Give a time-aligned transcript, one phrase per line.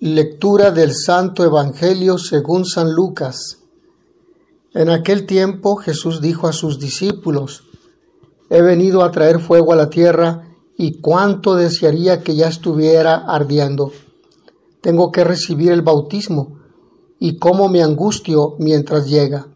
[0.00, 3.58] Lectura del Santo Evangelio según San Lucas.
[4.72, 7.64] En aquel tiempo Jesús dijo a sus discípulos,
[8.48, 13.90] He venido a traer fuego a la tierra y cuánto desearía que ya estuviera ardiendo.
[14.80, 16.60] Tengo que recibir el bautismo
[17.18, 19.48] y cómo me angustio mientras llega.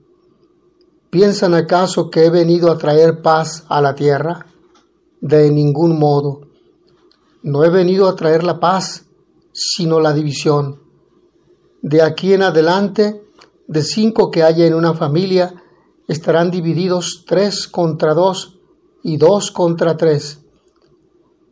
[1.11, 4.47] ¿Piensan acaso que he venido a traer paz a la tierra?
[5.21, 6.49] De ningún modo.
[7.45, 9.05] No he venido a traer la paz,
[9.53, 10.81] sino la división.
[11.83, 13.23] De aquí en adelante,
[13.67, 15.55] de cinco que haya en una familia,
[16.09, 18.59] estarán divididos tres contra dos
[19.03, 20.41] y dos contra tres.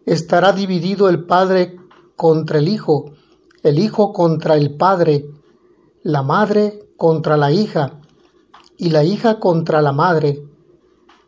[0.06, 1.76] Estará dividido el padre
[2.16, 3.12] contra el hijo,
[3.62, 5.26] el hijo contra el padre,
[6.02, 8.00] la madre contra la hija
[8.76, 10.42] y la hija contra la madre,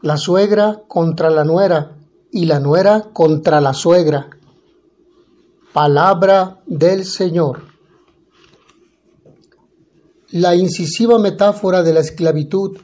[0.00, 1.96] la suegra contra la nuera
[2.30, 4.30] y la nuera contra la suegra
[5.72, 7.62] Palabra del Señor.
[10.30, 12.76] La incisiva metáfora de la esclavitud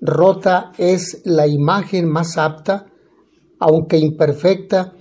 [0.00, 2.86] rota es la imagen más apta,
[3.60, 4.94] aunque imperfecta,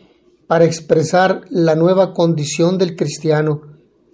[0.45, 3.61] para expresar la nueva condición del cristiano,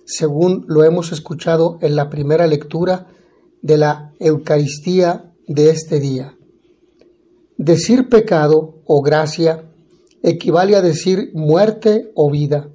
[0.05, 3.07] según lo hemos escuchado en la primera lectura
[3.61, 6.37] de la Eucaristía de este día.
[7.57, 9.65] Decir pecado o gracia
[10.23, 12.69] equivale a decir muerte o vida.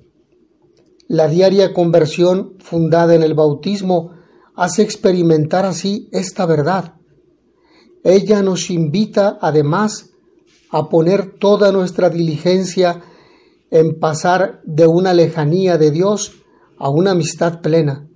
[1.08, 4.12] La diaria conversión fundada en el bautismo
[4.56, 6.94] hace experimentar así esta verdad.
[8.02, 10.10] Ella nos invita además
[10.70, 13.02] a poner toda nuestra diligencia
[13.70, 16.36] en pasar de una lejanía de Dios
[16.78, 18.08] a una amistad plena.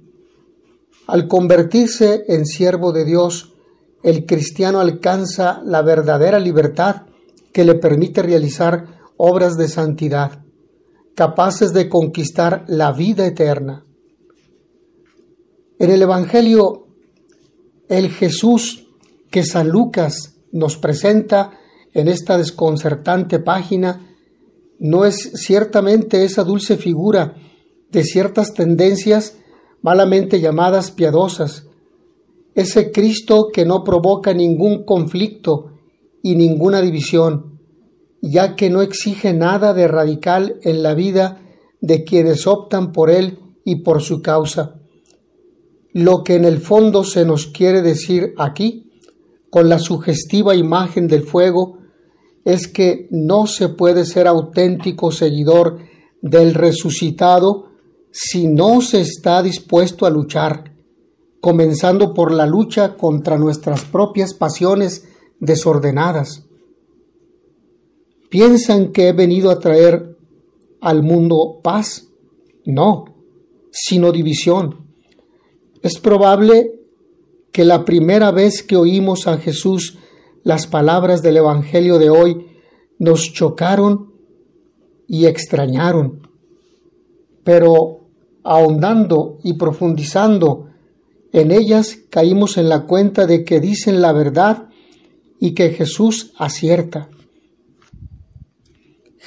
[1.07, 3.55] Al convertirse en siervo de Dios,
[4.03, 7.03] el cristiano alcanza la verdadera libertad
[7.53, 10.43] que le permite realizar obras de santidad
[11.19, 13.85] capaces de conquistar la vida eterna.
[15.81, 16.87] En el Evangelio,
[17.89, 18.87] el Jesús
[19.29, 21.59] que San Lucas nos presenta
[21.93, 24.15] en esta desconcertante página
[24.79, 27.35] no es ciertamente esa dulce figura
[27.91, 29.39] de ciertas tendencias
[29.83, 31.67] malamente llamadas piadosas,
[32.55, 35.73] ese Cristo que no provoca ningún conflicto
[36.23, 37.48] y ninguna división,
[38.21, 41.41] ya que no exige nada de radical en la vida
[41.81, 44.81] de quienes optan por él y por su causa.
[45.93, 48.91] Lo que en el fondo se nos quiere decir aquí,
[49.51, 51.79] con la sugestiva imagen del fuego,
[52.45, 55.79] es que no se puede ser auténtico seguidor
[56.21, 57.69] del resucitado
[58.11, 60.75] si no se está dispuesto a luchar,
[61.41, 65.09] comenzando por la lucha contra nuestras propias pasiones
[65.41, 66.48] desordenadas
[68.29, 70.17] ¿Piensan que he venido a traer
[70.81, 72.09] al mundo paz?
[72.65, 73.07] No,
[73.71, 74.87] sino división.
[75.83, 76.73] Es probable
[77.53, 79.99] que la primera vez que oímos a Jesús
[80.43, 82.47] las palabras del Evangelio de hoy
[82.99, 84.13] nos chocaron
[85.07, 86.29] y extrañaron.
[87.45, 88.09] Pero
[88.43, 90.69] ahondando y profundizando
[91.33, 94.69] en ellas caímos en la cuenta de que dicen la verdad
[95.41, 97.09] y que Jesús acierta.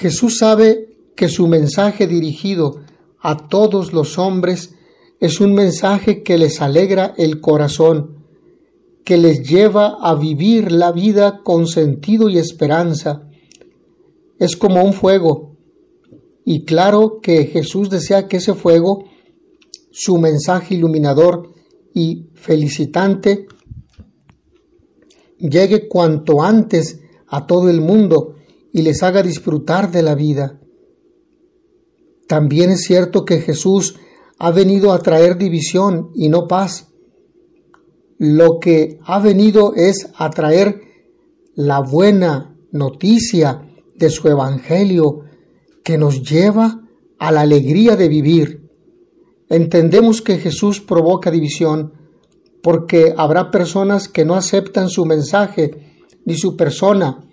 [0.01, 2.81] Jesús sabe que su mensaje dirigido
[3.19, 4.73] a todos los hombres
[5.19, 8.25] es un mensaje que les alegra el corazón,
[9.05, 13.29] que les lleva a vivir la vida con sentido y esperanza.
[14.39, 15.55] Es como un fuego,
[16.43, 19.05] y claro que Jesús desea que ese fuego,
[19.91, 21.53] su mensaje iluminador
[21.93, 23.45] y felicitante,
[25.37, 28.37] llegue cuanto antes a todo el mundo
[28.73, 30.59] y les haga disfrutar de la vida.
[32.27, 33.95] También es cierto que Jesús
[34.37, 36.87] ha venido a traer división y no paz.
[38.17, 40.81] Lo que ha venido es a traer
[41.55, 45.25] la buena noticia de su Evangelio
[45.83, 46.81] que nos lleva
[47.19, 48.69] a la alegría de vivir.
[49.49, 51.93] Entendemos que Jesús provoca división
[52.63, 57.27] porque habrá personas que no aceptan su mensaje ni su persona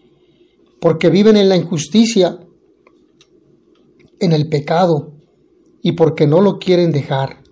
[0.80, 2.38] porque viven en la injusticia,
[4.20, 5.12] en el pecado
[5.82, 7.42] y porque no lo quieren dejar.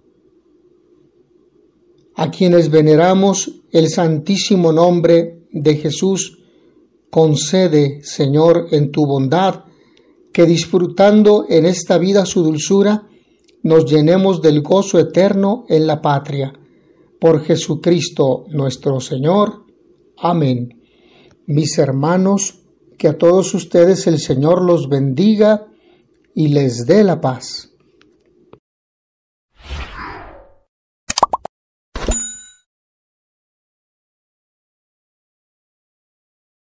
[2.14, 6.38] A quienes veneramos el santísimo nombre de Jesús,
[7.10, 9.64] concede, Señor, en tu bondad,
[10.32, 13.06] que disfrutando en esta vida su dulzura,
[13.62, 16.52] nos llenemos del gozo eterno en la patria.
[17.18, 19.64] Por Jesucristo nuestro Señor.
[20.18, 20.82] Amén.
[21.46, 22.65] Mis hermanos,
[22.96, 25.66] que a todos ustedes el Señor los bendiga
[26.34, 27.70] y les dé la paz.